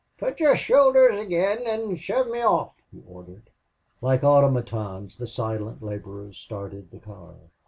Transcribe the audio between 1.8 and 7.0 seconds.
shove me off," he ordered. Like automatons the silent laborers started the